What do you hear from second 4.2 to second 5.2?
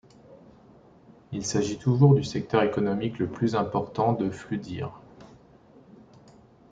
Flúðir.